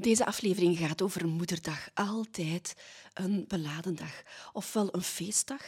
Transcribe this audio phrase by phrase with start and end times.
[0.00, 1.88] Deze aflevering gaat over moederdag.
[1.94, 2.74] Altijd
[3.14, 4.22] een beladen dag.
[4.52, 5.62] Ofwel een feestdag,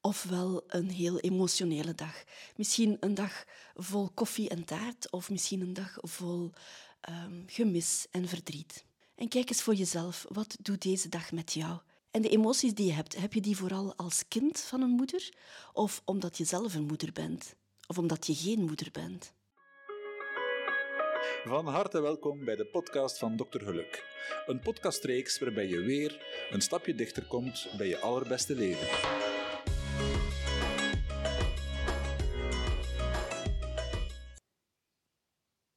[0.00, 2.24] ofwel een heel emotionele dag.
[2.56, 3.44] Misschien een dag
[3.74, 6.52] vol koffie en taart, of misschien een dag vol
[7.08, 8.84] um, gemis en verdriet.
[9.14, 11.78] En kijk eens voor jezelf, wat doet deze dag met jou?
[12.10, 15.32] En de emoties die je hebt, heb je die vooral als kind van een moeder?
[15.72, 17.54] Of omdat je zelf een moeder bent?
[17.86, 19.32] Of omdat je geen moeder bent?
[21.22, 23.58] Van harte welkom bij de podcast van Dr.
[23.58, 24.04] Geluk.
[24.46, 28.86] Een podcastreeks waarbij je weer een stapje dichter komt bij je allerbeste leven.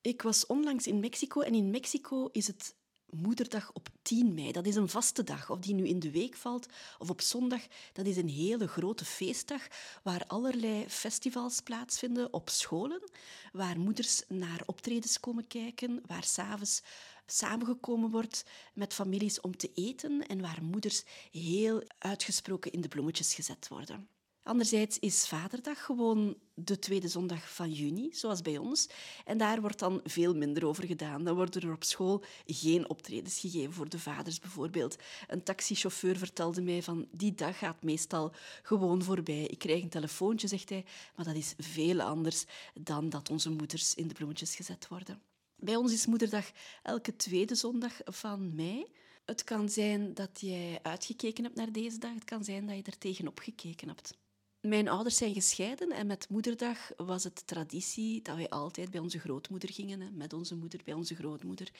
[0.01, 2.75] Ik was onlangs in Mexico en in Mexico is het
[3.09, 4.51] Moederdag op 10 mei.
[4.51, 5.49] Dat is een vaste dag.
[5.49, 6.67] Of die nu in de week valt
[6.99, 7.61] of op zondag,
[7.93, 9.61] dat is een hele grote feestdag
[10.03, 13.09] waar allerlei festivals plaatsvinden op scholen,
[13.51, 16.81] waar moeders naar optredens komen kijken, waar s'avonds
[17.25, 23.33] samengekomen wordt met families om te eten en waar moeders heel uitgesproken in de bloemetjes
[23.33, 24.14] gezet worden.
[24.45, 28.89] Anderzijds is Vaderdag gewoon de tweede zondag van juni, zoals bij ons.
[29.25, 31.23] En daar wordt dan veel minder over gedaan.
[31.23, 34.95] Dan worden er op school geen optredens gegeven voor de vaders bijvoorbeeld.
[35.27, 39.43] Een taxichauffeur vertelde mij van die dag gaat meestal gewoon voorbij.
[39.43, 43.95] Ik krijg een telefoontje, zegt hij, maar dat is veel anders dan dat onze moeders
[43.95, 45.21] in de bloemetjes gezet worden.
[45.55, 46.51] Bij ons is Moederdag
[46.83, 48.85] elke tweede zondag van mei.
[49.25, 52.13] Het kan zijn dat jij uitgekeken hebt naar deze dag.
[52.13, 54.23] Het kan zijn dat je er tegenop gekeken hebt.
[54.65, 59.19] Mijn ouders zijn gescheiden en met moederdag was het traditie dat wij altijd bij onze
[59.19, 61.71] grootmoeder gingen, hè, met onze moeder bij onze grootmoeder.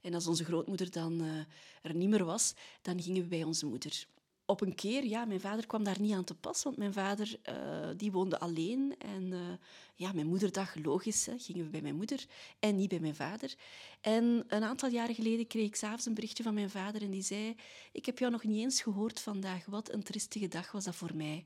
[0.00, 1.38] En als onze grootmoeder dan uh,
[1.82, 4.06] er niet meer was, dan gingen we bij onze moeder.
[4.46, 7.38] Op een keer, ja, mijn vader kwam daar niet aan te pas, want mijn vader
[7.48, 8.94] uh, die woonde alleen.
[8.98, 9.38] En uh,
[9.94, 12.26] ja, mijn moederdag, logisch, hè, gingen we bij mijn moeder
[12.58, 13.54] en niet bij mijn vader.
[14.00, 17.22] En een aantal jaren geleden kreeg ik s'avonds een berichtje van mijn vader en die
[17.22, 17.54] zei
[17.92, 21.14] ik heb jou nog niet eens gehoord vandaag, wat een tristige dag was dat voor
[21.14, 21.44] mij.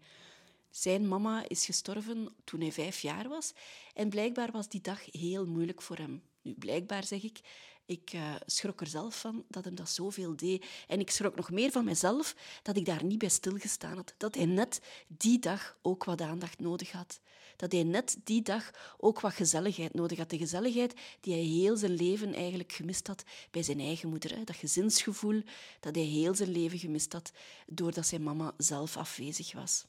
[0.77, 3.53] Zijn mama is gestorven toen hij vijf jaar was
[3.95, 6.23] en blijkbaar was die dag heel moeilijk voor hem.
[6.43, 7.41] Nu, blijkbaar zeg ik,
[7.87, 10.65] ik uh, schrok er zelf van dat hem dat zoveel deed.
[10.87, 14.15] En ik schrok nog meer van mezelf dat ik daar niet bij stilgestaan had.
[14.17, 17.21] Dat hij net die dag ook wat aandacht nodig had.
[17.57, 20.31] Dat hij net die dag ook wat gezelligheid nodig had.
[20.31, 24.45] De gezelligheid die hij heel zijn leven eigenlijk gemist had bij zijn eigen moeder.
[24.45, 25.43] Dat gezinsgevoel
[25.81, 27.33] dat hij heel zijn leven gemist had
[27.67, 29.87] doordat zijn mama zelf afwezig was.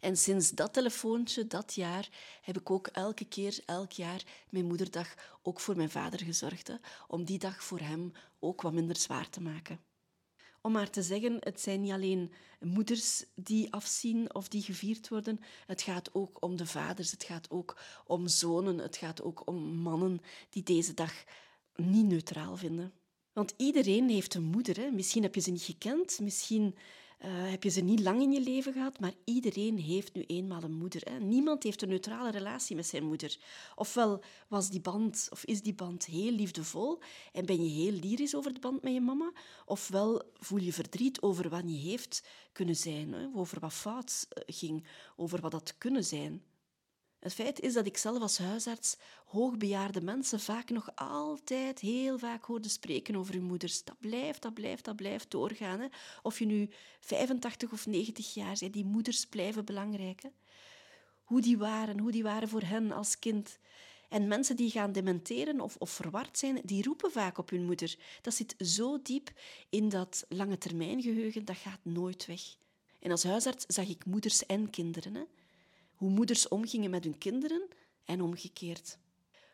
[0.00, 2.08] En sinds dat telefoontje, dat jaar,
[2.42, 6.68] heb ik ook elke keer, elk jaar, mijn moederdag ook voor mijn vader gezorgd.
[6.68, 6.74] Hè,
[7.08, 9.80] om die dag voor hem ook wat minder zwaar te maken.
[10.60, 15.40] Om maar te zeggen, het zijn niet alleen moeders die afzien of die gevierd worden.
[15.66, 19.56] Het gaat ook om de vaders, het gaat ook om zonen, het gaat ook om
[19.56, 21.12] mannen die deze dag
[21.74, 22.92] niet neutraal vinden.
[23.32, 24.92] Want iedereen heeft een moeder.
[24.92, 26.74] Misschien heb je ze niet gekend, misschien
[27.24, 30.62] uh, heb je ze niet lang in je leven gehad, maar iedereen heeft nu eenmaal
[30.62, 31.02] een moeder.
[31.10, 31.18] Hè.
[31.18, 33.36] Niemand heeft een neutrale relatie met zijn moeder.
[33.74, 37.00] Ofwel was die band, of is die band heel liefdevol
[37.32, 39.32] en ben je heel lyrisch over de band met je mama,
[39.66, 43.26] ofwel voel je verdriet over wat niet heeft kunnen zijn, hè.
[43.34, 44.86] over wat fout eh, ging,
[45.16, 46.42] over wat dat kunnen zijn.
[47.18, 48.96] Het feit is dat ik zelf als huisarts
[49.26, 53.84] hoogbejaarde mensen vaak nog altijd heel vaak hoorde spreken over hun moeders.
[53.84, 55.80] Dat blijft, dat blijft, dat blijft doorgaan.
[55.80, 55.86] Hè.
[56.22, 56.70] Of je nu
[57.00, 60.22] 85 of 90 jaar bent, die moeders blijven belangrijk.
[60.22, 60.28] Hè.
[61.24, 63.58] Hoe die waren, hoe die waren voor hen als kind.
[64.08, 67.96] En mensen die gaan dementeren of, of verward zijn, die roepen vaak op hun moeder.
[68.22, 69.30] Dat zit zo diep
[69.68, 72.40] in dat lange termijn geheugen, dat gaat nooit weg.
[73.00, 75.14] En als huisarts zag ik moeders en kinderen.
[75.14, 75.22] Hè
[75.98, 77.68] hoe moeders omgingen met hun kinderen
[78.04, 78.98] en omgekeerd.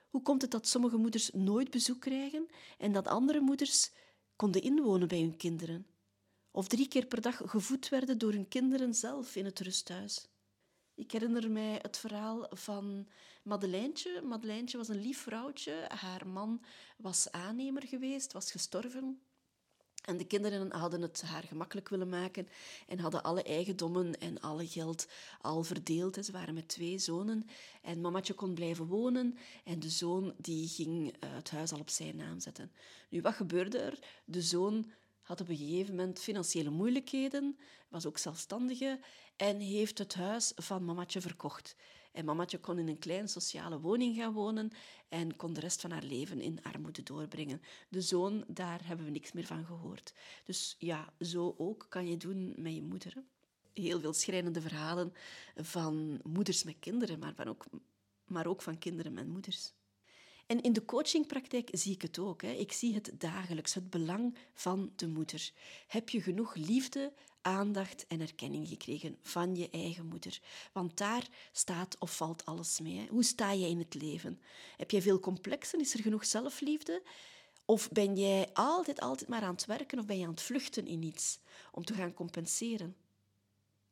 [0.08, 2.46] Hoe komt het dat sommige moeders nooit bezoek krijgen
[2.78, 3.90] en dat andere moeders
[4.36, 5.86] konden inwonen bij hun kinderen?
[6.50, 10.28] Of drie keer per dag gevoed werden door hun kinderen zelf in het rusthuis?
[10.94, 13.08] Ik herinner mij het verhaal van
[13.42, 14.22] Madeleintje.
[14.22, 15.84] Madeleintje was een lief vrouwtje.
[15.88, 16.64] Haar man
[16.96, 19.20] was aannemer geweest, was gestorven.
[20.04, 22.48] En de kinderen hadden het haar gemakkelijk willen maken
[22.86, 25.06] en hadden alle eigendommen en alle geld
[25.40, 26.24] al verdeeld.
[26.24, 27.46] Ze waren met twee zonen
[27.82, 31.90] en mamatje kon blijven wonen en de zoon die ging eh, het huis al op
[31.90, 32.72] zijn naam zetten.
[33.08, 33.98] Nu, wat gebeurde er?
[34.24, 34.90] De zoon
[35.22, 37.58] had op een gegeven moment financiële moeilijkheden,
[37.88, 39.00] was ook zelfstandige
[39.36, 41.76] en heeft het huis van mamatje verkocht.
[42.14, 44.70] En mamatje kon in een kleine sociale woning gaan wonen
[45.08, 47.62] en kon de rest van haar leven in armoede doorbrengen.
[47.88, 50.14] De zoon, daar hebben we niks meer van gehoord.
[50.44, 53.14] Dus ja, zo ook kan je doen met je moeder.
[53.72, 55.12] Heel veel schrijnende verhalen
[55.56, 57.64] van moeders met kinderen, maar, van ook,
[58.24, 59.72] maar ook van kinderen met moeders.
[60.46, 62.42] En in de coachingpraktijk zie ik het ook.
[62.42, 62.50] Hè.
[62.50, 65.50] Ik zie het dagelijks, het belang van de moeder.
[65.86, 67.12] Heb je genoeg liefde,
[67.44, 70.40] aandacht en erkenning gekregen van je eigen moeder?
[70.72, 73.06] Want daar staat of valt alles mee.
[73.10, 74.40] Hoe sta je in het leven?
[74.76, 75.80] Heb jij veel complexen?
[75.80, 77.02] Is er genoeg zelfliefde?
[77.64, 80.86] Of ben jij altijd, altijd maar aan het werken of ben je aan het vluchten
[80.86, 81.38] in iets
[81.72, 82.96] om te gaan compenseren?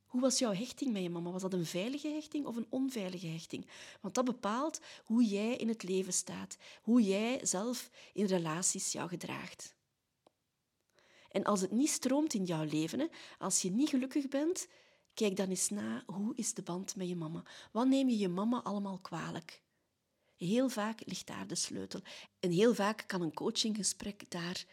[0.06, 1.30] Hoe was jouw hechting met je mama?
[1.30, 3.66] Was dat een veilige hechting of een onveilige hechting?
[4.00, 9.08] Want dat bepaalt hoe jij in het leven staat, hoe jij zelf in relaties jou
[9.08, 9.74] gedraagt.
[11.32, 14.68] En als het niet stroomt in jouw leven, als je niet gelukkig bent,
[15.14, 17.42] kijk dan eens na hoe is de band met je mama.
[17.72, 19.62] Wat neem je je mama allemaal kwalijk?
[20.36, 22.00] Heel vaak ligt daar de sleutel.
[22.40, 24.64] En heel vaak kan een coachinggesprek daar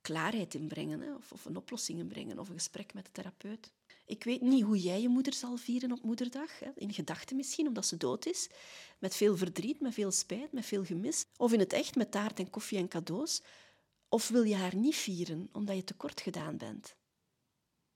[0.00, 3.72] klaarheid in brengen, of, of een oplossing in brengen, of een gesprek met de therapeut.
[4.06, 6.50] Ik weet niet hoe jij je moeder zal vieren op moederdag.
[6.74, 8.48] In gedachten misschien, omdat ze dood is.
[8.98, 11.24] Met veel verdriet, met veel spijt, met veel gemis.
[11.36, 13.42] Of in het echt met taart en koffie en cadeaus.
[14.14, 16.96] Of wil je haar niet vieren, omdat je tekort gedaan bent?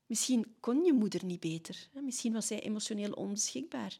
[0.07, 1.89] Misschien kon je moeder niet beter.
[1.93, 3.99] Misschien was zij emotioneel onbeschikbaar.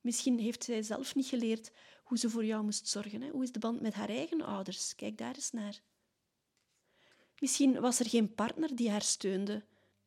[0.00, 1.72] Misschien heeft zij zelf niet geleerd
[2.04, 3.28] hoe ze voor jou moest zorgen.
[3.28, 4.94] Hoe is de band met haar eigen ouders?
[4.94, 5.82] Kijk daar eens naar.
[7.38, 9.64] Misschien was er geen partner die haar steunde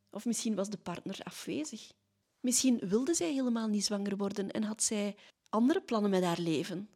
[0.09, 1.91] of misschien was de partner afwezig.
[2.39, 5.15] Misschien wilde zij helemaal niet zwanger worden en had zij
[5.49, 6.89] andere plannen met haar leven.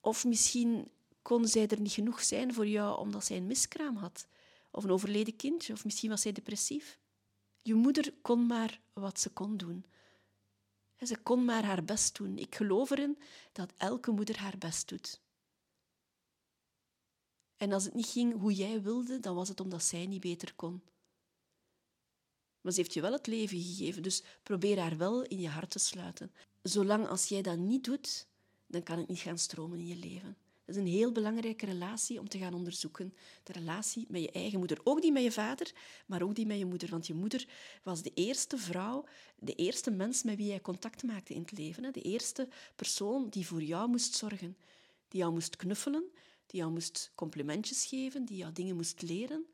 [0.00, 0.90] Of misschien
[1.22, 4.26] kon zij er niet genoeg zijn voor jou omdat zij een miskraam had,
[4.70, 6.98] of een overleden kindje, of misschien was zij depressief.
[7.62, 9.84] Je moeder kon maar wat ze kon doen.
[10.98, 12.38] ze kon maar haar best doen.
[12.38, 13.18] Ik geloof erin
[13.52, 15.20] dat elke moeder haar best doet.
[17.56, 20.54] En als het niet ging hoe jij wilde, dan was het omdat zij niet beter
[20.54, 20.82] kon.
[22.60, 25.70] Maar ze heeft je wel het leven gegeven, dus probeer haar wel in je hart
[25.70, 26.32] te sluiten.
[26.62, 28.26] Zolang als jij dat niet doet,
[28.66, 30.36] dan kan het niet gaan stromen in je leven.
[30.64, 33.14] Dat is een heel belangrijke relatie om te gaan onderzoeken.
[33.42, 34.80] De relatie met je eigen moeder.
[34.84, 35.72] Ook die met je vader,
[36.06, 36.90] maar ook die met je moeder.
[36.90, 37.46] Want je moeder
[37.82, 39.04] was de eerste vrouw,
[39.38, 41.92] de eerste mens met wie jij contact maakte in het leven.
[41.92, 44.56] De eerste persoon die voor jou moest zorgen.
[45.08, 46.04] Die jou moest knuffelen,
[46.46, 49.46] die jou moest complimentjes geven, die jou dingen moest leren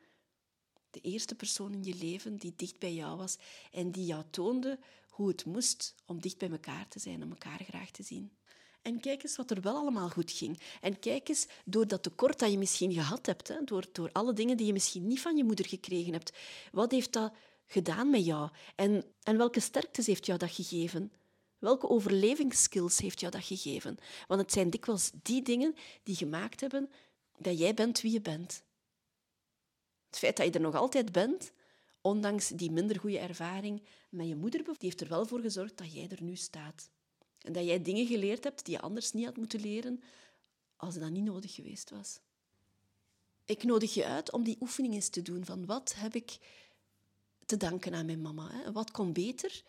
[0.91, 3.39] de eerste persoon in je leven die dicht bij jou was
[3.73, 4.79] en die jou toonde
[5.09, 8.33] hoe het moest om dicht bij elkaar te zijn, om elkaar graag te zien.
[8.83, 10.61] En kijk eens wat er wel allemaal goed ging.
[10.81, 14.33] En kijk eens door dat tekort dat je misschien gehad hebt, hè, door, door alle
[14.33, 16.33] dingen die je misschien niet van je moeder gekregen hebt,
[16.73, 17.33] wat heeft dat
[17.67, 18.51] gedaan met jou?
[18.75, 21.13] En, en welke sterktes heeft jou dat gegeven?
[21.59, 23.99] Welke overlevingsskills heeft jou dat gegeven?
[24.27, 26.91] Want het zijn dikwijls die dingen die gemaakt hebben
[27.39, 28.63] dat jij bent wie je bent.
[30.07, 31.53] Het feit dat je er nog altijd bent,
[32.01, 35.93] ondanks die minder goede ervaring met je moeder, die heeft er wel voor gezorgd dat
[35.93, 36.91] jij er nu staat.
[37.43, 40.03] En dat jij dingen geleerd hebt die je anders niet had moeten leren
[40.77, 42.21] als dat niet nodig geweest was.
[43.45, 46.39] Ik nodig je uit om die oefening eens te doen van wat heb ik
[47.47, 48.51] te danken aan mijn mama?
[48.51, 48.73] Hè?
[48.73, 49.63] Wat kon beter,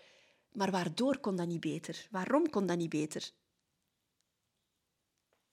[0.51, 2.07] maar waardoor kon dat niet beter?
[2.11, 3.31] Waarom kon dat niet beter?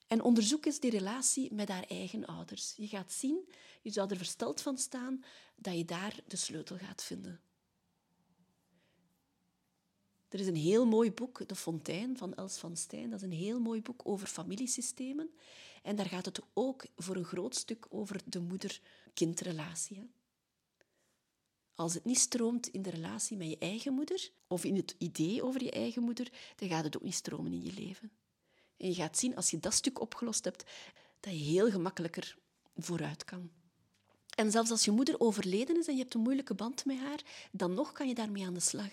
[0.07, 2.75] En onderzoek eens die relatie met haar eigen ouders.
[2.77, 3.49] Je gaat zien,
[3.83, 5.25] je zou er versteld van staan,
[5.57, 7.41] dat je daar de sleutel gaat vinden.
[10.37, 13.11] Er is een heel mooi boek, De Fontein van Els van Stijn.
[13.11, 15.31] Dat is een heel mooi boek over familiesystemen.
[15.83, 20.11] En daar gaat het ook voor een groot stuk over de moeder-kindrelatie.
[21.75, 25.43] Als het niet stroomt in de relatie met je eigen moeder, of in het idee
[25.43, 28.11] over je eigen moeder, dan gaat het ook niet stromen in je leven.
[28.77, 30.65] En je gaat zien, als je dat stuk opgelost hebt,
[31.21, 32.39] dat je heel gemakkelijker
[32.77, 33.51] vooruit kan.
[34.35, 37.23] En zelfs als je moeder overleden is en je hebt een moeilijke band met haar,
[37.53, 38.91] dan nog kan je daarmee aan de slag.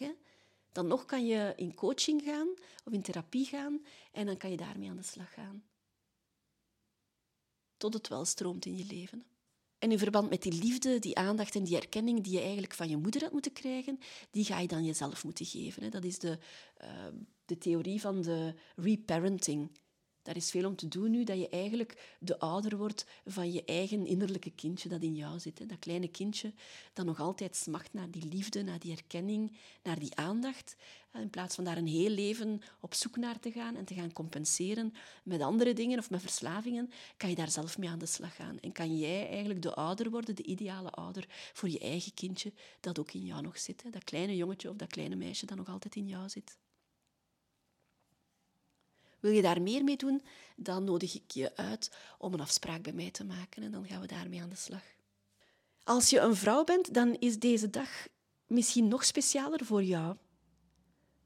[0.73, 2.47] Dan nog kan je in coaching gaan
[2.85, 5.63] of in therapie gaan en dan kan je daarmee aan de slag gaan.
[7.77, 9.25] Tot het wel stroomt in je leven.
[9.83, 12.89] En in verband met die liefde, die aandacht en die erkenning die je eigenlijk van
[12.89, 13.99] je moeder had moeten krijgen,
[14.31, 15.91] die ga je dan jezelf moeten geven.
[15.91, 16.37] Dat is de,
[16.81, 17.07] uh,
[17.45, 19.71] de theorie van de reparenting.
[20.23, 23.65] Daar is veel om te doen nu, dat je eigenlijk de ouder wordt van je
[23.65, 25.59] eigen innerlijke kindje dat in jou zit.
[25.59, 25.65] Hè.
[25.65, 26.53] Dat kleine kindje
[26.93, 30.75] dat nog altijd smacht naar die liefde, naar die erkenning, naar die aandacht.
[31.13, 34.13] In plaats van daar een heel leven op zoek naar te gaan en te gaan
[34.13, 38.35] compenseren met andere dingen of met verslavingen, kan je daar zelf mee aan de slag
[38.35, 38.59] gaan.
[38.59, 42.99] En kan jij eigenlijk de ouder worden, de ideale ouder voor je eigen kindje dat
[42.99, 43.83] ook in jou nog zit.
[43.83, 43.89] Hè.
[43.89, 46.57] Dat kleine jongetje of dat kleine meisje dat nog altijd in jou zit.
[49.23, 50.21] Wil je daar meer mee doen,
[50.55, 54.01] dan nodig ik je uit om een afspraak bij mij te maken en dan gaan
[54.01, 54.83] we daarmee aan de slag.
[55.83, 58.07] Als je een vrouw bent, dan is deze dag
[58.47, 60.15] misschien nog specialer voor jou.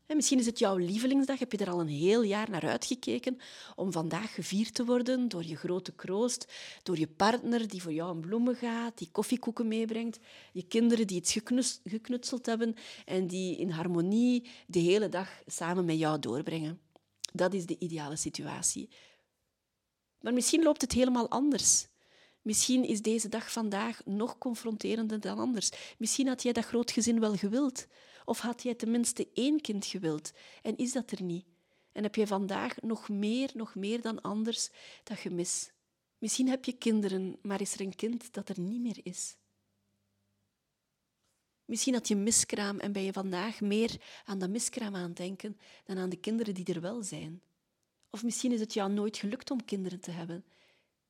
[0.08, 3.38] misschien is het jouw lievelingsdag, heb je er al een heel jaar naar uitgekeken
[3.76, 6.48] om vandaag gevierd te worden door je grote kroost,
[6.84, 10.20] door je partner die voor jou een bloemen gaat, die koffiekoeken meebrengt,
[10.54, 11.38] je kinderen die iets
[11.84, 12.76] geknutseld hebben
[13.06, 16.87] en die in harmonie de hele dag samen met jou doorbrengen.
[17.38, 18.90] Dat is de ideale situatie.
[20.22, 21.88] Maar misschien loopt het helemaal anders.
[22.42, 25.72] Misschien is deze dag vandaag nog confronterender dan anders.
[25.98, 27.88] Misschien had jij dat groot gezin wel gewild.
[28.26, 31.46] Of had jij tenminste één kind gewild en is dat er niet?
[31.92, 34.70] En heb je vandaag nog meer, nog meer dan anders
[35.04, 35.72] dat gemis?
[36.18, 39.36] Misschien heb je kinderen, maar is er een kind dat er niet meer is?
[41.68, 45.58] Misschien had je miskraam en ben je vandaag meer aan dat miskraam aan het denken
[45.86, 47.42] dan aan de kinderen die er wel zijn.
[48.10, 50.46] Of misschien is het jou nooit gelukt om kinderen te hebben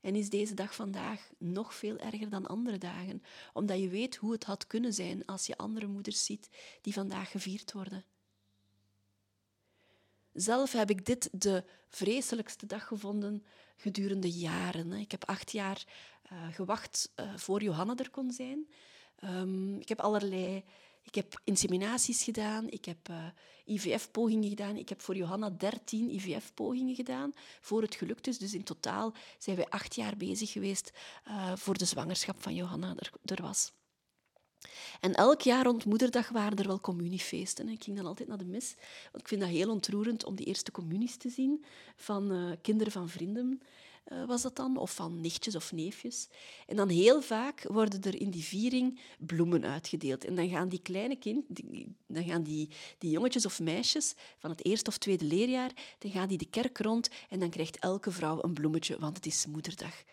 [0.02, 3.24] en is deze dag vandaag nog veel erger dan andere dagen,
[3.54, 6.50] omdat je weet hoe het had kunnen zijn als je andere moeders ziet
[6.82, 8.06] die vandaag gevierd worden.
[10.34, 13.46] Zelf heb ik dit de vreselijkste dag gevonden
[13.76, 14.94] gedurende jaren.
[14.94, 15.84] Ik heb acht jaar
[16.32, 18.68] uh, gewacht uh, voor Johanna er kon zijn.
[19.24, 20.64] Um, ik heb allerlei
[21.08, 23.26] ik heb inseminaties gedaan, ik heb uh,
[23.66, 24.76] IVF-pogingen gedaan.
[24.76, 28.38] Ik heb voor Johanna 13 IVF-pogingen gedaan voor het gelukt is.
[28.38, 30.92] Dus in totaal zijn wij acht jaar bezig geweest
[31.28, 33.72] uh, voor de zwangerschap van Johanna er, er was.
[35.00, 37.70] En elk jaar rond Moederdag waren er wel communiefeesten.
[37.70, 38.76] Ik ging dan altijd naar de mis.
[39.12, 42.94] Want ik vind dat heel ontroerend om die eerste communies te zien van uh, kinderen
[42.94, 43.62] van vrienden.
[44.08, 46.28] Eh, was dat dan, of van nichtjes of neefjes.
[46.68, 50.26] En dan heel vaak worden er in die viering bloemen uitgedeeld.
[50.26, 51.46] En dan gaan die kleine kind,
[52.08, 56.28] dan gaan die, die jongetjes of meisjes van het eerste of tweede leerjaar, dan gaan
[56.28, 60.04] die de kerk rond en dan krijgt elke vrouw een bloemetje, want het is moederdag.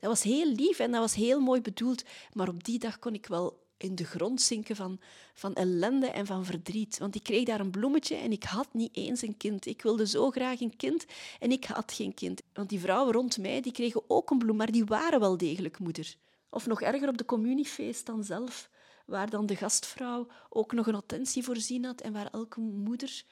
[0.00, 3.14] Dat was heel lief en dat was heel mooi bedoeld, maar op die dag kon
[3.14, 5.00] ik wel in de grond zinken van,
[5.34, 6.98] van ellende en van verdriet.
[6.98, 9.66] Want ik kreeg daar een bloemetje en ik had niet eens een kind.
[9.66, 11.04] Ik wilde zo graag een kind
[11.40, 12.42] en ik had geen kind.
[12.52, 15.78] Want die vrouwen rond mij die kregen ook een bloem, maar die waren wel degelijk
[15.78, 16.14] moeder.
[16.50, 18.70] Of nog erger op de communiefeest dan zelf,
[19.06, 23.24] waar dan de gastvrouw ook nog een attentie voorzien had en waar elke moeder,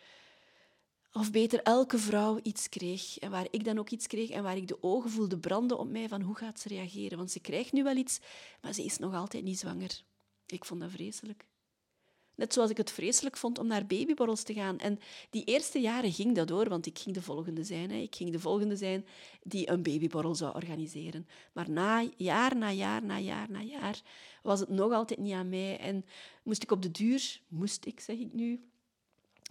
[1.12, 3.18] of beter elke vrouw, iets kreeg.
[3.18, 5.90] En waar ik dan ook iets kreeg en waar ik de ogen voelde branden op
[5.90, 7.18] mij van hoe gaat ze reageren.
[7.18, 8.18] Want ze krijgt nu wel iets,
[8.60, 10.02] maar ze is nog altijd niet zwanger.
[10.52, 11.44] Ik vond dat vreselijk.
[12.34, 14.78] Net zoals ik het vreselijk vond om naar babyborrels te gaan.
[14.78, 14.98] En
[15.30, 17.90] die eerste jaren ging dat door, want ik ging de volgende zijn.
[17.90, 17.96] Hè.
[17.96, 19.06] Ik ging de volgende zijn
[19.42, 21.26] die een babyborrel zou organiseren.
[21.52, 24.02] Maar na jaar na jaar na jaar na jaar
[24.42, 25.78] was het nog altijd niet aan mij.
[25.78, 26.04] En
[26.42, 28.71] moest ik op de duur, moest ik, zeg ik nu,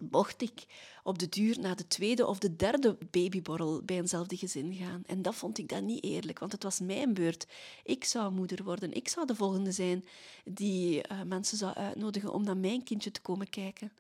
[0.10, 0.66] mocht ik
[1.04, 5.04] op de duur naar de tweede of de derde babyborrel bij eenzelfde gezin gaan.
[5.06, 7.48] En dat vond ik dan niet eerlijk, want het was mijn beurt.
[7.84, 8.94] Ik zou moeder worden.
[8.94, 10.06] Ik zou de volgende zijn
[10.46, 13.92] die uh, mensen zou uitnodigen om naar mijn kindje te komen kijken.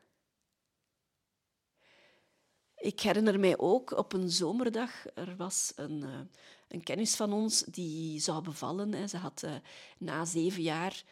[2.76, 6.20] Ik herinner mij ook op een zomerdag, er was een, uh,
[6.68, 8.94] een kennis van ons die zou bevallen.
[8.94, 9.08] Hè.
[9.08, 9.56] Ze had uh,
[9.98, 11.04] na zeven jaar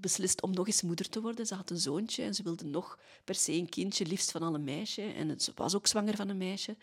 [0.00, 1.46] beslist om nog eens moeder te worden.
[1.46, 4.54] Ze had een zoontje en ze wilde nog per se een kindje, liefst van al
[4.54, 5.02] een meisje.
[5.02, 6.76] En ze was ook zwanger van een meisje.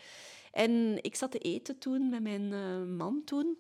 [0.52, 3.58] En ik zat te eten toen met mijn uh, man toen.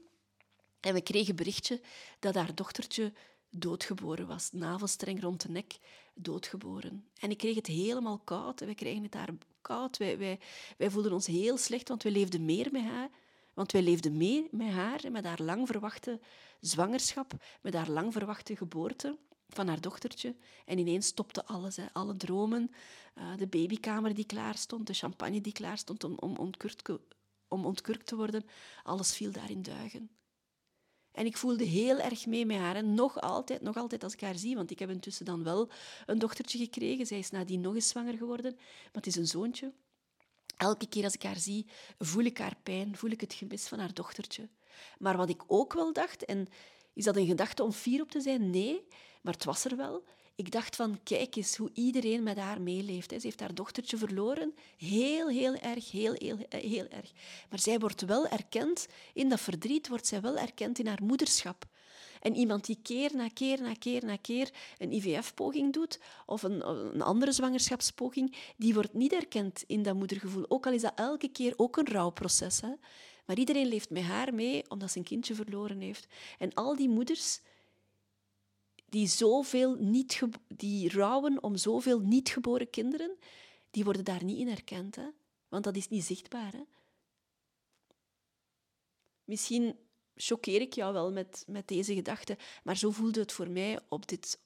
[0.79, 1.81] En we kregen een berichtje
[2.19, 3.13] dat haar dochtertje
[3.49, 4.51] doodgeboren was.
[4.51, 5.77] Navelstreng rond de nek,
[6.13, 7.07] doodgeboren.
[7.19, 8.59] En ik kreeg het helemaal koud.
[8.59, 9.29] Wij kregen het daar
[9.61, 9.97] koud.
[9.97, 10.39] Wij, wij,
[10.77, 13.09] wij voelden ons heel slecht, want we leefden meer met haar.
[13.53, 16.19] Want wij leefden mee met haar, met haar lang verwachte
[16.59, 19.17] zwangerschap, met haar lang verwachte geboorte
[19.49, 20.35] van haar dochtertje.
[20.65, 21.85] En ineens stopte alles, hè.
[21.93, 22.71] alle dromen,
[23.17, 26.89] uh, de babykamer die klaar stond, de champagne die klaar stond om, om, ontkurkt,
[27.47, 28.45] om ontkurkt te worden.
[28.83, 30.09] Alles viel daar in duigen.
[31.11, 32.75] En ik voelde heel erg mee met haar.
[32.75, 35.69] En nog altijd, nog altijd als ik haar zie, want ik heb intussen dan wel
[36.05, 37.05] een dochtertje gekregen.
[37.05, 39.73] Zij is nadien nog eens zwanger geworden, maar het is een zoontje.
[40.57, 41.65] Elke keer als ik haar zie,
[41.99, 44.49] voel ik haar pijn, voel ik het gemis van haar dochtertje.
[44.97, 46.47] Maar wat ik ook wel dacht, en
[46.93, 48.49] is dat een gedachte om fier op te zijn?
[48.49, 48.87] Nee,
[49.25, 50.03] maar het was er wel.
[50.35, 53.09] Ik dacht van, kijk eens hoe iedereen met haar meeleeft.
[53.09, 54.55] Ze heeft haar dochtertje verloren.
[54.77, 57.11] Heel, heel erg, heel, heel, heel erg.
[57.49, 61.65] Maar zij wordt wel erkend, in dat verdriet wordt zij wel erkend in haar moederschap.
[62.21, 66.69] En iemand die keer na keer na keer na keer een IVF-poging doet, of een,
[66.69, 70.45] een, andere zwangerschapspoging, die wordt niet erkend in dat moedergevoel.
[70.47, 72.61] Ook al is dat elke keer ook een rouwproces.
[72.61, 72.71] Hè?
[73.25, 76.07] Maar iedereen leeft met haar mee omdat ze een kindje verloren heeft.
[76.37, 77.39] En al die moeders
[78.95, 83.17] die, zoveel niet die rouwen om zoveel niet geboren kinderen,
[83.71, 84.95] die worden daar niet in herkend.
[84.95, 85.07] Hè?
[85.47, 86.51] Want dat is niet zichtbaar.
[86.51, 86.63] Hè?
[89.23, 89.75] Misschien
[90.15, 94.07] choqueer ik jou wel met, met deze gedachte, maar zo voelde het voor mij op
[94.07, 94.39] dit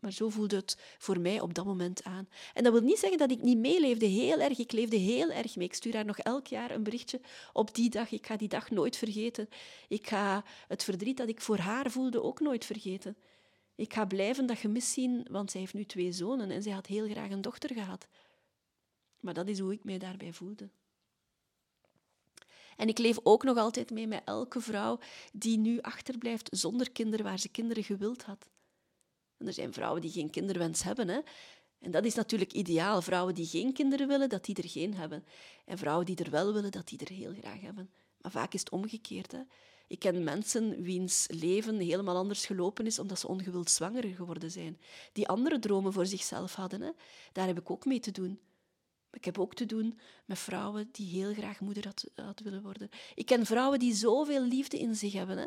[0.00, 2.28] Maar zo voelde het voor mij op dat moment aan.
[2.54, 4.06] En dat wil niet zeggen dat ik niet meeleefde.
[4.06, 4.58] Heel erg.
[4.58, 5.66] Ik leefde heel erg mee.
[5.66, 7.20] Ik stuur haar nog elk jaar een berichtje
[7.52, 8.10] op die dag.
[8.10, 9.48] Ik ga die dag nooit vergeten.
[9.88, 13.16] Ik ga het verdriet dat ik voor haar voelde ook nooit vergeten.
[13.80, 16.86] Ik ga blijven dat gemis zien, want zij heeft nu twee zonen en zij had
[16.86, 18.06] heel graag een dochter gehad.
[19.20, 20.68] Maar dat is hoe ik mij daarbij voelde.
[22.76, 24.98] En ik leef ook nog altijd mee met elke vrouw
[25.32, 28.48] die nu achterblijft zonder kinderen waar ze kinderen gewild had.
[29.36, 31.08] En er zijn vrouwen die geen kinderwens hebben.
[31.08, 31.20] Hè?
[31.78, 33.02] En dat is natuurlijk ideaal.
[33.02, 35.24] Vrouwen die geen kinderen willen, dat die er geen hebben.
[35.64, 37.90] En vrouwen die er wel willen, dat die er heel graag hebben.
[38.20, 39.32] Maar vaak is het omgekeerd.
[39.32, 39.40] Hè?
[39.90, 44.80] Ik ken mensen wiens leven helemaal anders gelopen is omdat ze ongewild zwanger geworden zijn.
[45.12, 46.80] Die andere dromen voor zichzelf hadden.
[46.80, 46.90] Hè?
[47.32, 48.40] Daar heb ik ook mee te doen.
[49.12, 52.88] Ik heb ook te doen met vrouwen die heel graag moeder had, willen worden.
[53.14, 55.38] Ik ken vrouwen die zoveel liefde in zich hebben.
[55.38, 55.46] Hè?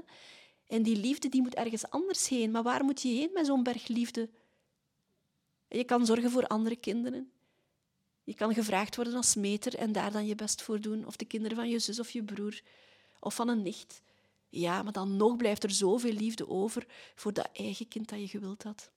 [0.68, 2.52] En die liefde die moet ergens anders heen.
[2.52, 4.30] Maar waar moet je heen met zo'n berg liefde?
[5.68, 7.32] Je kan zorgen voor andere kinderen.
[8.24, 11.06] Je kan gevraagd worden als meter en daar dan je best voor doen.
[11.06, 12.62] Of de kinderen van je zus of je broer.
[13.20, 14.02] Of van een nicht.
[14.56, 18.28] Ja, maar dan nog blijft er zoveel liefde over voor dat eigen kind dat je
[18.28, 18.92] gewild had.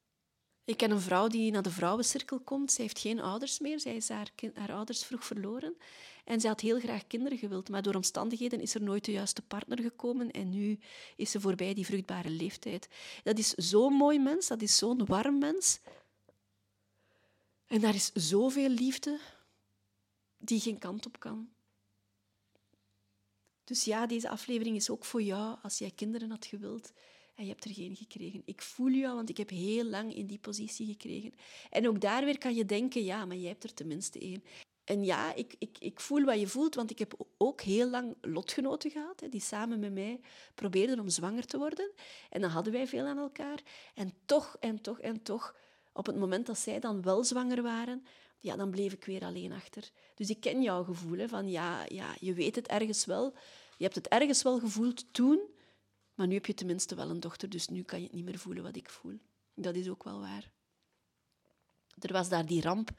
[0.64, 2.72] Ik ken een vrouw die naar de vrouwencirkel komt.
[2.72, 3.80] Zij heeft geen ouders meer.
[3.80, 5.76] Zij is haar, haar ouders vroeg verloren.
[6.25, 9.42] En ze had heel graag kinderen gewild, maar door omstandigheden is er nooit de juiste
[9.42, 10.78] partner gekomen en nu
[11.16, 12.88] is ze voorbij die vruchtbare leeftijd.
[13.22, 15.80] Dat is zo'n mooi mens, dat is zo'n warm mens.
[17.66, 19.18] En daar is zoveel liefde
[20.38, 21.48] die geen kant op kan.
[23.66, 26.92] Dus ja, deze aflevering is ook voor jou als jij kinderen had gewild
[27.35, 28.42] en je hebt er geen gekregen.
[28.44, 31.32] Ik voel jou, want ik heb heel lang in die positie gekregen.
[31.70, 34.44] En ook daar weer kan je denken, ja, maar jij hebt er tenminste één.
[34.85, 38.16] En ja, ik, ik, ik voel wat je voelt, want ik heb ook heel lang
[38.20, 40.20] lotgenoten gehad, die samen met mij
[40.54, 41.90] probeerden om zwanger te worden.
[42.30, 43.62] En dan hadden wij veel aan elkaar.
[43.94, 45.54] En toch, en toch, en toch,
[45.92, 48.06] op het moment dat zij dan wel zwanger waren,
[48.46, 49.90] ja, dan bleef ik weer alleen achter.
[50.14, 53.34] Dus ik ken jouw gevoel hè, van, ja, ja, je weet het ergens wel.
[53.76, 55.40] Je hebt het ergens wel gevoeld toen,
[56.14, 58.38] maar nu heb je tenminste wel een dochter, dus nu kan je het niet meer
[58.38, 59.18] voelen wat ik voel.
[59.54, 60.50] Dat is ook wel waar.
[61.98, 62.90] Er was daar die ramp.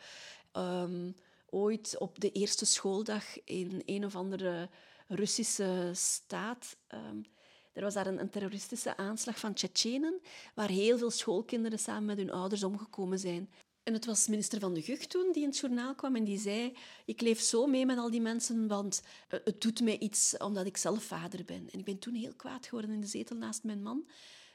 [0.53, 1.15] Um,
[1.49, 4.69] ooit op de eerste schooldag in een of andere
[5.07, 6.77] Russische staat.
[6.93, 7.25] Um,
[7.73, 10.21] er was daar een, een, terroristische aanslag van Tsjetsjenen,
[10.55, 13.49] waar heel veel schoolkinderen samen met hun ouders omgekomen zijn.
[13.87, 16.39] En het was minister Van de Gucht toen die in het journaal kwam en die
[16.39, 16.73] zei
[17.05, 20.77] ik leef zo mee met al die mensen, want het doet mij iets omdat ik
[20.77, 21.69] zelf vader ben.
[21.71, 24.07] En ik ben toen heel kwaad geworden in de zetel naast mijn man.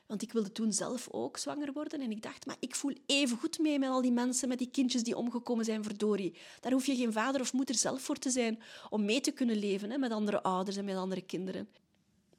[0.07, 2.01] Want ik wilde toen zelf ook zwanger worden.
[2.01, 4.71] En ik dacht, maar ik voel even goed mee met al die mensen, met die
[4.71, 6.37] kindjes die omgekomen zijn, verdorie.
[6.61, 9.57] Daar hoef je geen vader of moeder zelf voor te zijn om mee te kunnen
[9.57, 11.69] leven hè, met andere ouders en met andere kinderen.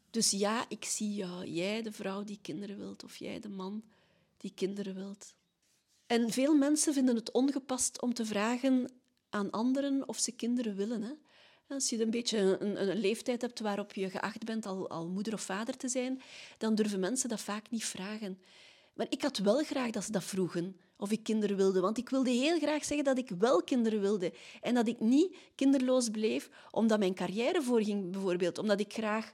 [0.09, 1.45] Dus ja, ik zie jou.
[1.45, 3.83] Jij, de vrouw die kinderen wilt, of jij, de man
[4.37, 5.33] die kinderen wilt.
[6.13, 8.91] En veel mensen vinden het ongepast om te vragen
[9.29, 11.01] aan anderen of ze kinderen willen.
[11.01, 11.11] Hè.
[11.67, 15.33] Als je een beetje een, een, leeftijd hebt waarop je geacht bent al, al moeder
[15.33, 16.21] of vader te zijn,
[16.57, 18.41] dan durven mensen dat vaak niet vragen.
[18.93, 21.79] Maar ik had wel graag dat ze dat vroegen, of ik kinderen wilde.
[21.79, 24.33] Want ik wilde heel graag zeggen dat ik wel kinderen wilde.
[24.61, 28.57] En dat ik niet kinderloos bleef omdat mijn carrière voorging, bijvoorbeeld.
[28.57, 29.31] Omdat ik graag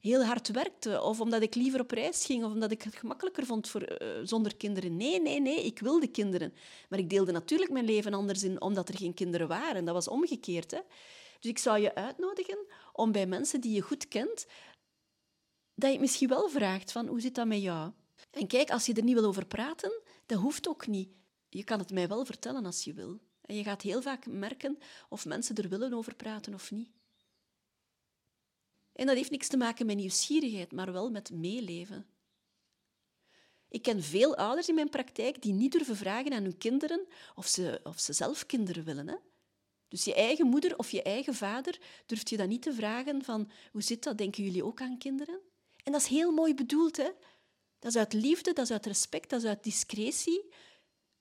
[0.00, 3.46] heel hard werkte, of omdat ik liever op reis ging, of omdat ik het gemakkelijker
[3.46, 4.96] vond voor, uh, zonder kinderen.
[4.96, 6.54] Nee, nee, nee, ik wilde kinderen.
[6.88, 9.84] Maar ik deelde natuurlijk mijn leven anders in, omdat er geen kinderen waren.
[9.84, 10.70] Dat was omgekeerd.
[10.70, 10.80] Hè?
[11.40, 12.58] Dus ik zou je uitnodigen
[12.92, 14.46] om bij mensen die je goed kent,
[15.74, 17.92] dat je misschien wel vraagt van hoe zit dat met jou?
[18.30, 21.08] En kijk, als je er niet wil over praten, dat hoeft ook niet.
[21.48, 23.18] Je kan het mij wel vertellen als je wil.
[23.40, 26.90] En je gaat heel vaak merken of mensen er willen over praten of niet.
[28.98, 32.06] En dat heeft niks te maken met nieuwsgierigheid, maar wel met meeleven.
[33.68, 37.46] Ik ken veel ouders in mijn praktijk die niet durven vragen aan hun kinderen of
[37.46, 39.08] ze, of ze zelf kinderen willen.
[39.08, 39.14] Hè?
[39.88, 43.50] Dus je eigen moeder of je eigen vader durft je dan niet te vragen van
[43.72, 45.40] hoe zit dat, denken jullie ook aan kinderen?
[45.84, 46.96] En dat is heel mooi bedoeld.
[46.96, 47.10] Hè?
[47.78, 50.48] Dat is uit liefde, dat is uit respect, dat is uit discretie.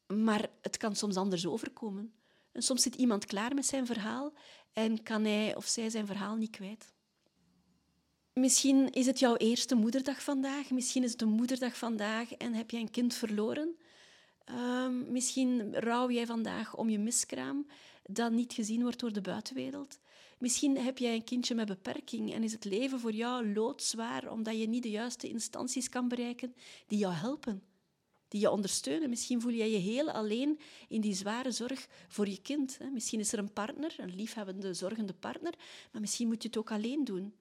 [0.08, 2.14] Maar het kan soms anders overkomen.
[2.52, 4.34] En soms zit iemand klaar met zijn verhaal
[4.74, 6.96] en kan hij of zij zijn verhaal niet kwijt.
[8.38, 12.72] Misschien is het jouw eerste moederdag vandaag, misschien is het een moederdag vandaag en heb
[12.72, 13.78] jij een kind verloren.
[14.50, 17.68] Um, misschien rouw jij vandaag om je miskraam
[18.04, 20.00] dat niet gezien wordt door de buitenwereld.
[20.40, 24.60] Misschien heb jij een kindje met beperking en is het leven voor jou loodzwaar omdat
[24.60, 26.56] je niet de juiste instanties kan bereiken
[26.88, 27.64] die jou helpen,
[28.28, 29.10] die je ondersteunen.
[29.10, 32.80] Misschien voel jij je heel alleen in die zware zorg voor je kind.
[32.92, 35.54] Misschien is er een partner, een liefhebbende, zorgende partner,
[35.92, 37.34] maar misschien moet je het ook alleen doen.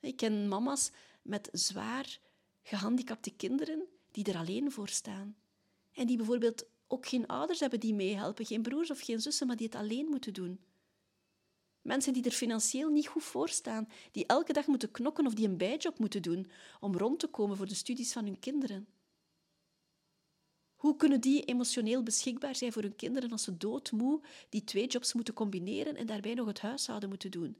[0.00, 0.90] Ik ken mama's
[1.22, 2.18] met zwaar
[2.62, 5.36] gehandicapte kinderen die er alleen voor staan.
[5.92, 9.56] En die bijvoorbeeld ook geen ouders hebben die meehelpen, geen broers of geen zussen, maar
[9.56, 10.60] die het alleen moeten doen.
[11.82, 15.48] Mensen die er financieel niet goed voor staan, die elke dag moeten knokken of die
[15.48, 18.88] een bijjob moeten doen om rond te komen voor de studies van hun kinderen.
[20.74, 25.12] Hoe kunnen die emotioneel beschikbaar zijn voor hun kinderen als ze doodmoe die twee jobs
[25.12, 27.56] moeten combineren en daarbij nog het huishouden moeten doen?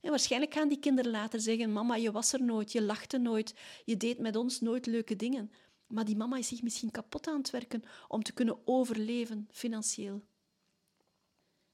[0.00, 3.54] En waarschijnlijk gaan die kinderen later zeggen: Mama, je was er nooit, je lachte nooit,
[3.84, 5.50] je deed met ons nooit leuke dingen.
[5.86, 10.22] Maar die mama is zich misschien kapot aan het werken om te kunnen overleven financieel.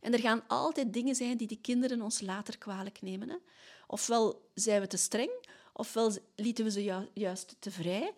[0.01, 3.29] En er gaan altijd dingen zijn die de kinderen ons later kwalijk nemen.
[3.29, 3.37] Hè?
[3.87, 5.31] Ofwel zijn we te streng,
[5.73, 8.15] ofwel lieten we ze juist te vrij,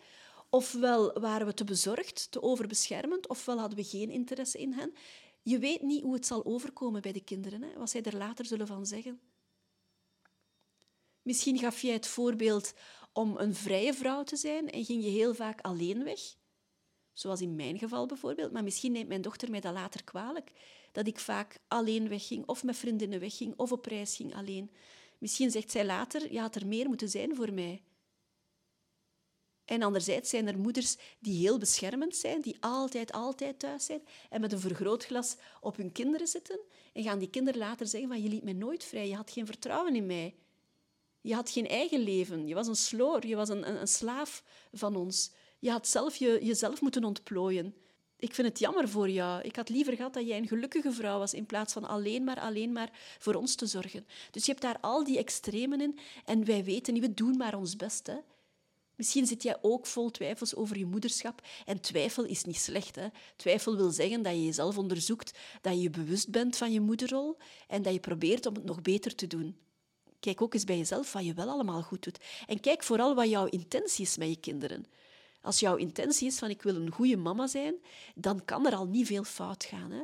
[0.49, 4.93] ofwel waren we te bezorgd, te overbeschermend, ofwel hadden we geen interesse in hen.
[5.41, 7.73] Je weet niet hoe het zal overkomen bij de kinderen, hè?
[7.77, 9.19] wat zij er later zullen van zeggen.
[11.27, 12.73] Misschien gaf jij het voorbeeld
[13.13, 16.19] om een vrije vrouw te zijn en ging je heel vaak alleen weg.
[17.13, 18.51] Zoals in mijn geval bijvoorbeeld.
[18.51, 20.51] Maar misschien neemt mijn dochter mij dat later kwalijk.
[20.91, 24.71] Dat ik vaak alleen wegging, of met vriendinnen wegging, of op reis ging alleen.
[25.17, 27.83] Misschien zegt zij later, je had er meer moeten zijn voor mij.
[29.65, 34.41] En anderzijds zijn er moeders die heel beschermend zijn, die altijd, altijd thuis zijn en
[34.41, 36.59] met een vergrootglas op hun kinderen zitten.
[36.93, 39.45] En gaan die kinderen later zeggen van, je liet mij nooit vrij, je had geen
[39.45, 40.35] vertrouwen in mij.
[41.27, 42.47] Je had geen eigen leven.
[42.47, 45.31] Je was een sloor, je was een, een, een slaaf van ons.
[45.59, 47.75] Je had zelf je, jezelf moeten ontplooien.
[48.17, 49.41] Ik vind het jammer voor jou.
[49.41, 52.39] Ik had liever gehad dat jij een gelukkige vrouw was in plaats van alleen maar,
[52.39, 54.07] alleen maar voor ons te zorgen.
[54.31, 57.57] Dus je hebt daar al die extremen in en wij weten niet, we doen maar
[57.57, 58.07] ons best.
[58.07, 58.17] Hè.
[58.95, 61.41] Misschien zit jij ook vol twijfels over je moederschap.
[61.65, 62.95] En twijfel is niet slecht.
[62.95, 63.07] Hè?
[63.35, 67.37] Twijfel wil zeggen dat je jezelf onderzoekt, dat je je bewust bent van je moederrol
[67.67, 69.66] en dat je probeert om het nog beter te doen.
[70.27, 72.19] Kijk ook eens bij jezelf wat je wel allemaal goed doet.
[72.45, 74.85] En kijk vooral wat jouw intentie is met je kinderen.
[75.41, 77.75] Als jouw intentie is van ik wil een goede mama zijn,
[78.15, 79.91] dan kan er al niet veel fout gaan.
[79.91, 80.03] Hè?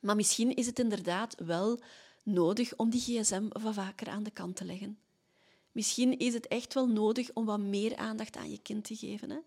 [0.00, 1.80] Maar misschien is het inderdaad wel
[2.24, 4.98] nodig om die gsm wat vaker aan de kant te leggen.
[5.72, 9.30] Misschien is het echt wel nodig om wat meer aandacht aan je kind te geven.
[9.30, 9.38] Hè?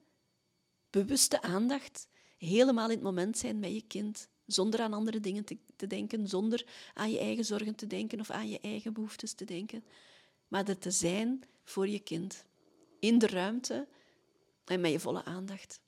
[0.90, 5.88] Bewuste aandacht, helemaal in het moment zijn met je kind zonder aan andere dingen te,
[5.88, 9.84] denken, zonder aan je eigen zorgen te denken of aan je eigen behoeftes te denken,
[10.48, 12.46] maar er te zijn voor je kind,
[13.00, 13.88] in de ruimte
[14.66, 15.82] en met je volle aandacht.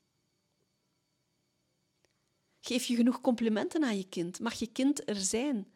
[2.60, 4.40] Geef je genoeg complimenten aan je kind?
[4.40, 5.66] Mag je kind er zijn?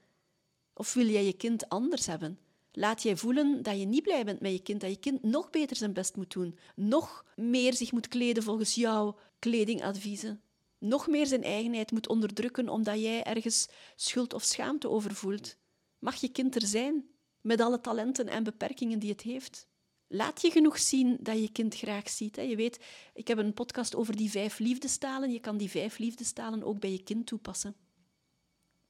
[0.73, 2.39] Of wil jij je kind anders hebben?
[2.73, 5.51] Laat jij voelen dat je niet blij bent met je kind, dat je kind nog
[5.51, 10.43] beter zijn best moet doen, nog meer zich moet kleden volgens jouw kledingadviezen,
[10.79, 15.57] nog meer zijn eigenheid moet onderdrukken omdat jij ergens schuld of schaamte over voelt.
[15.99, 17.05] Mag je kind er zijn,
[17.41, 19.67] met alle talenten en beperkingen die het heeft?
[20.11, 22.37] Laat je genoeg zien dat je kind graag ziet.
[22.37, 25.33] Je weet, ik heb een podcast over die vijf liefdestalen.
[25.33, 27.77] Je kan die vijf liefdestalen ook bij je kind toepassen.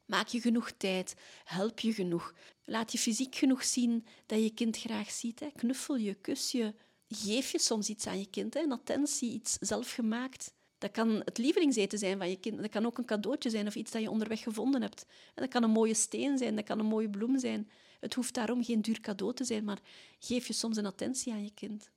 [0.04, 2.34] Maak je genoeg tijd, help je genoeg.
[2.64, 5.42] Laat je fysiek genoeg zien dat je kind graag ziet.
[5.56, 6.74] Knuffel je, kus je.
[7.08, 10.52] Geef je soms iets aan je kind, een attentie, iets zelfgemaakt.
[10.78, 12.60] Dat kan het lievelingseten zijn van je kind.
[12.60, 15.06] Dat kan ook een cadeautje zijn of iets dat je onderweg gevonden hebt.
[15.34, 17.70] En dat kan een mooie steen zijn, dat kan een mooie bloem zijn.
[18.00, 19.80] Het hoeft daarom geen duur cadeau te zijn, maar
[20.18, 21.90] geef je soms een attentie aan je kind.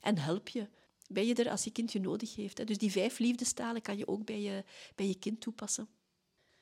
[0.00, 0.68] En help je.
[1.08, 2.66] Ben je er als je kind je nodig heeft.
[2.66, 5.88] Dus die vijf liefdestalen kan je ook bij je, bij je kind toepassen.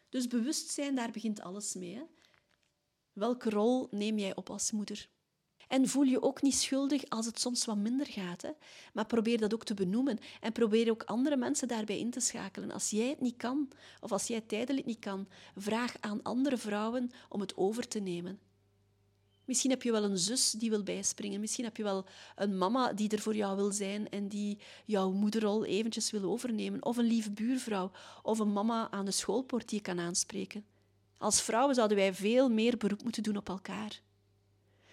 [0.09, 2.03] Dus bewustzijn, daar begint alles mee.
[3.13, 5.09] Welke rol neem jij op als moeder?
[5.71, 8.43] En voel je ook niet schuldig als het soms wat minder gaat.
[8.43, 8.51] Hè?
[8.93, 10.19] Maar probeer dat ook te benoemen.
[10.41, 12.71] En probeer ook andere mensen daarbij in te schakelen.
[12.71, 13.69] Als jij het niet kan,
[14.01, 18.39] of als jij tijdelijk niet kan, vraag aan andere vrouwen om het over te nemen.
[19.45, 21.41] Misschien heb je wel een zus die wil bijspringen.
[21.41, 22.07] Misschien heb je wel
[22.37, 26.85] een mama die er voor jou wil zijn en die jouw moederrol eventjes wil overnemen.
[26.85, 27.91] Of een lieve buurvrouw.
[28.23, 30.65] Of een mama aan de schoolpoort die je kan aanspreken.
[31.19, 34.01] Als vrouwen zouden wij veel meer beroep moeten doen op elkaar.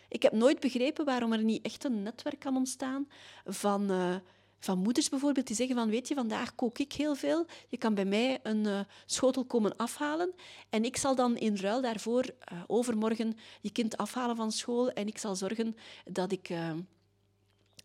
[0.10, 3.08] Ik heb nooit begrepen waarom er niet echt een netwerk kan ontstaan
[3.46, 4.16] van, uh,
[4.60, 7.46] van moeders bijvoorbeeld die zeggen van weet je, vandaag kook ik heel veel.
[7.68, 10.34] Je kan bij mij een uh, schotel komen afhalen
[10.70, 15.08] en ik zal dan in ruil daarvoor uh, overmorgen je kind afhalen van school en
[15.08, 16.50] ik zal zorgen dat ik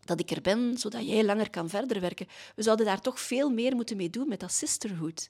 [0.05, 2.27] dat ik er ben, zodat jij langer kan verder werken.
[2.55, 5.29] We zouden daar toch veel meer moeten mee doen met dat sisterhood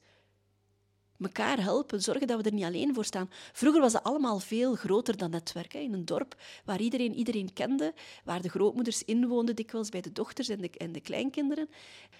[1.23, 3.29] elkaar helpen, zorgen dat we er niet alleen voor staan.
[3.53, 5.73] Vroeger was het allemaal veel groter dan netwerk.
[5.73, 10.49] In een dorp waar iedereen iedereen kende, waar de grootmoeders inwoonden, dikwijls bij de dochters
[10.49, 11.69] en de, en de kleinkinderen.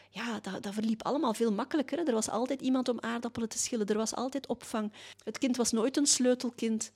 [0.09, 2.07] Ja, dat, dat verliep allemaal veel makkelijker.
[2.07, 4.93] Er was altijd iemand om aardappelen te schillen, er was altijd opvang.
[5.23, 6.91] Het kind was nooit een sleutelkind.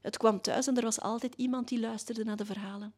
[0.00, 2.94] Het kwam thuis en er was altijd iemand die luisterde naar de verhalen.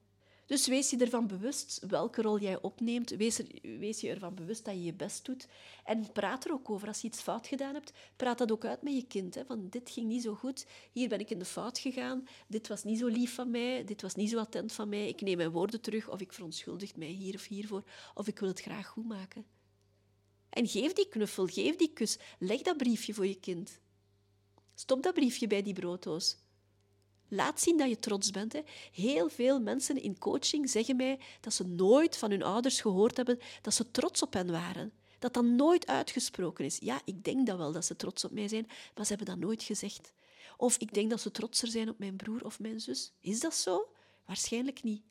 [0.46, 3.10] Dus wees je ervan bewust welke rol jij opneemt.
[3.10, 5.48] Wees, wees je ervan bewust dat je je best doet.
[5.84, 6.88] En praat er ook over.
[6.88, 9.34] Als je iets fout gedaan hebt, praat dat ook uit met je kind.
[9.34, 9.44] Hè.
[9.44, 10.66] Van, dit ging niet zo goed.
[10.92, 12.28] Hier ben ik in de fout gegaan.
[12.46, 13.84] Dit was niet zo lief van mij.
[13.84, 15.08] Dit was niet zo attent van mij.
[15.08, 16.08] Ik neem mijn woorden terug.
[16.08, 17.82] Of ik verontschuldig mij hier of hiervoor.
[18.14, 19.44] Of ik wil het graag goed maken.
[20.48, 22.18] En geef die knuffel, geef die kus.
[22.38, 23.80] Leg dat briefje voor je kind.
[24.74, 26.36] Stop dat briefje bij die brooddoos.
[27.28, 28.52] Laat zien dat je trots bent.
[28.52, 28.60] Hè.
[28.92, 33.38] Heel veel mensen in coaching zeggen mij dat ze nooit van hun ouders gehoord hebben
[33.62, 34.92] dat ze trots op hen waren.
[35.18, 36.78] Dat dat nooit uitgesproken is.
[36.80, 39.44] Ja, ik denk dat wel dat ze trots op mij zijn, maar ze hebben dat
[39.44, 40.12] nooit gezegd.
[40.56, 43.12] Of ik denk dat ze trotser zijn op mijn broer of mijn zus.
[43.20, 43.88] Is dat zo?
[44.24, 45.02] Waarschijnlijk niet.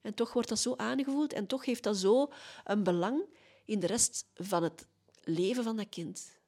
[0.00, 2.32] En toch wordt dat zo aangevoeld en toch heeft dat zo
[2.64, 3.24] een belang
[3.64, 4.86] in de rest van het
[5.24, 6.40] leven van dat kind.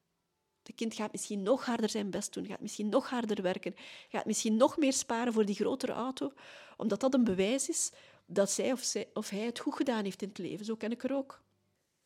[0.65, 3.75] De kind gaat misschien nog harder zijn best doen, gaat misschien nog harder werken,
[4.09, 6.33] gaat misschien nog meer sparen voor die grotere auto,
[6.77, 7.93] omdat dat een bewijs is
[8.27, 10.65] dat zij of, zij of hij het goed gedaan heeft in het leven.
[10.65, 11.43] Zo ken ik er ook.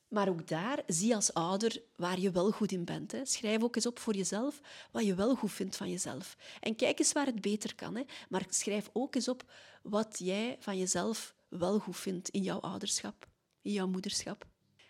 [0.08, 3.12] Maar ook daar zie als ouder waar je wel goed in bent.
[3.12, 3.24] Hè.
[3.24, 6.36] Schrijf ook eens op voor jezelf wat je wel goed vindt van jezelf.
[6.60, 7.96] En kijk eens waar het beter kan.
[7.96, 8.02] Hè.
[8.28, 13.28] Maar schrijf ook eens op wat jij van jezelf wel goed vindt in jouw ouderschap,
[13.62, 14.46] in jouw moederschap.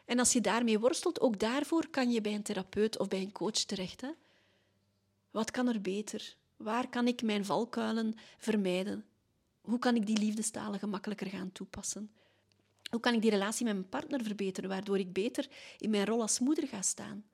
[0.08, 3.32] En als je daarmee worstelt, ook daarvoor kan je bij een therapeut of bij een
[3.32, 4.00] coach terecht.
[4.00, 4.10] Hè?
[5.30, 6.36] Wat kan er beter?
[6.56, 9.04] Waar kan ik mijn valkuilen vermijden?
[9.60, 12.10] Hoe kan ik die liefdestalen gemakkelijker gaan toepassen?
[12.90, 16.20] Hoe kan ik die relatie met mijn partner verbeteren, waardoor ik beter in mijn rol
[16.20, 17.24] als moeder ga staan?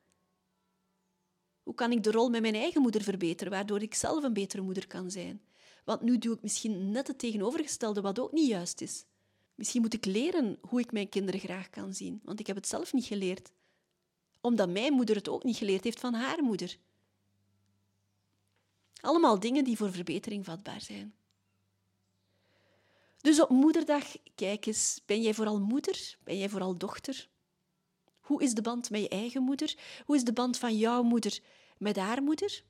[1.62, 4.62] Hoe kan ik de rol met mijn eigen moeder verbeteren, waardoor ik zelf een betere
[4.62, 5.42] moeder kan zijn?
[5.84, 9.04] Want nu doe ik misschien net het tegenovergestelde, wat ook niet juist is.
[9.54, 12.68] Misschien moet ik leren hoe ik mijn kinderen graag kan zien, want ik heb het
[12.68, 13.52] zelf niet geleerd.
[14.40, 16.76] Omdat mijn moeder het ook niet geleerd heeft van haar moeder.
[19.00, 21.14] Allemaal dingen die voor verbetering vatbaar zijn.
[23.20, 26.16] Dus op moederdag, kijk eens, ben jij vooral moeder?
[26.24, 27.28] Ben jij vooral dochter?
[28.20, 29.78] Hoe is de band met je eigen moeder?
[30.04, 31.40] Hoe is de band van jouw moeder
[31.78, 32.64] met haar moeder?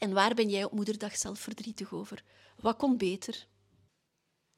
[0.00, 2.24] En waar ben jij op moederdag zelf verdrietig over?
[2.60, 3.46] Wat kon beter?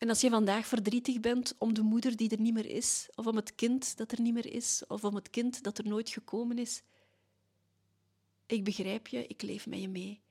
[0.03, 3.27] En als je vandaag verdrietig bent om de moeder die er niet meer is, of
[3.27, 6.11] om het kind dat er niet meer is, of om het kind dat er nooit
[6.11, 6.83] gekomen is,
[8.47, 10.23] ik begrijp je, ik leef met je mee.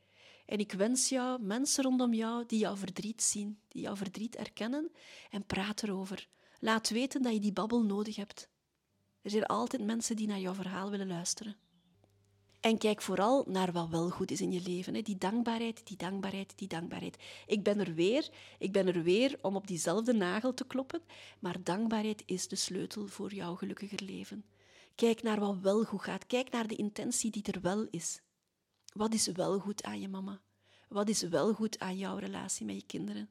[0.46, 4.92] En ik wens jou mensen rondom jou die jouw verdriet zien, die jouw verdriet erkennen
[5.30, 6.28] en praat erover.
[6.60, 8.50] Laat weten dat je die babbel nodig hebt.
[9.22, 11.56] Er zijn altijd mensen die naar jouw verhaal willen luisteren.
[12.62, 15.04] En kijk vooral naar wat wel goed is in je leven.
[15.04, 17.17] Die dankbaarheid, die dankbaarheid, die dankbaarheid.
[17.47, 21.02] Ik ben er weer, ik ben er weer om op diezelfde nagel te kloppen,
[21.39, 24.45] maar dankbaarheid is de sleutel voor jouw gelukkiger leven.
[24.95, 26.26] Kijk naar wat wel goed gaat.
[26.26, 28.21] Kijk naar de intentie die er wel is.
[28.93, 30.41] Wat is wel goed aan je mama?
[30.89, 33.30] Wat is wel goed aan jouw relatie met je kinderen?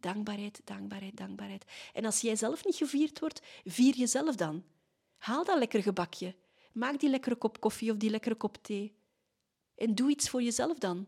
[0.00, 1.64] Dankbaarheid, dankbaarheid, dankbaarheid.
[1.92, 4.64] En als jij zelf niet gevierd wordt, vier jezelf dan.
[5.16, 6.34] Haal dat lekker gebakje.
[6.78, 8.94] Maak die lekkere kop koffie of die lekkere kop thee.
[9.74, 11.06] En doe iets voor jezelf dan.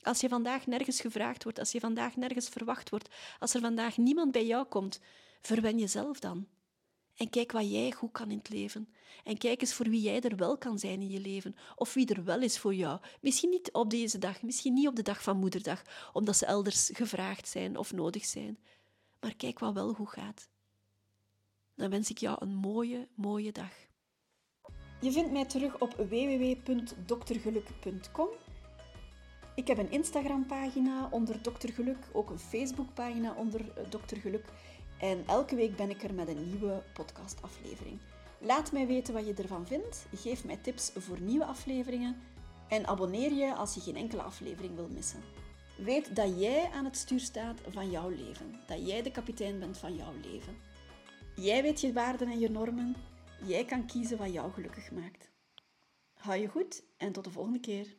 [0.00, 3.96] Als je vandaag nergens gevraagd wordt, als je vandaag nergens verwacht wordt, als er vandaag
[3.96, 5.00] niemand bij jou komt,
[5.40, 6.46] verwen jezelf dan.
[7.16, 8.88] En kijk wat jij goed kan in het leven.
[9.24, 11.56] En kijk eens voor wie jij er wel kan zijn in je leven.
[11.76, 13.00] Of wie er wel is voor jou.
[13.20, 16.90] Misschien niet op deze dag, misschien niet op de dag van moederdag, omdat ze elders
[16.92, 18.58] gevraagd zijn of nodig zijn.
[19.20, 20.48] Maar kijk wat wel goed gaat.
[21.74, 23.72] Dan wens ik jou een mooie, mooie dag.
[25.00, 28.28] Je vindt mij terug op www.doktergeluk.com.
[29.54, 34.44] Ik heb een Instagram-pagina onder Dokter Geluk, ook een Facebook-pagina onder eh, Dokter Geluk.
[35.00, 37.98] En elke week ben ik er met een nieuwe podcastaflevering.
[38.38, 40.06] Laat mij weten wat je ervan vindt.
[40.14, 42.16] Geef mij tips voor nieuwe afleveringen.
[42.68, 45.22] En abonneer je als je geen enkele aflevering wil missen.
[45.76, 48.54] Weet dat jij aan het stuur staat van jouw leven.
[48.66, 50.56] Dat jij de kapitein bent van jouw leven.
[51.34, 52.96] Jij weet je waarden en je normen.
[53.44, 55.30] Jij kan kiezen wat jou gelukkig maakt.
[56.14, 57.96] Hou je goed en tot de volgende keer.